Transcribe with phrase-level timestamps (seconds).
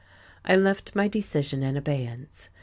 [0.43, 2.49] I left my decision in abeyance.